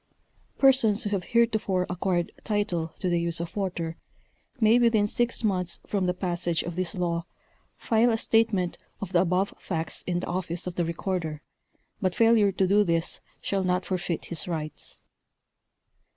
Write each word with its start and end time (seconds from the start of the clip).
Persons 0.57 1.03
who 1.03 1.11
have 1.11 1.25
heretofore 1.25 1.85
acquired 1.87 2.31
title 2.43 2.87
to 2.97 3.07
the 3.07 3.21
use 3.21 3.39
of 3.39 3.55
water, 3.55 3.97
may 4.59 4.79
within 4.79 5.05
six 5.05 5.43
months 5.43 5.79
from 5.85 6.07
the 6.07 6.13
passage 6.15 6.63
of 6.63 6.75
this 6.75 6.95
law 6.95 7.27
file 7.77 8.09
a 8.11 8.17
state 8.17 8.51
ment 8.51 8.79
of 8.99 9.13
the 9.13 9.21
above 9.21 9.53
facts 9.59 10.01
in 10.07 10.19
the 10.21 10.25
office 10.25 10.65
of 10.65 10.73
the 10.73 10.85
recorder, 10.85 11.43
but 12.01 12.15
failure 12.15 12.51
to 12.51 12.65
do 12.65 12.83
this 12.83 13.21
shall 13.43 13.63
not 13.63 13.85
forfeit 13.85 14.25
his 14.25 14.47
rights. 14.47 15.03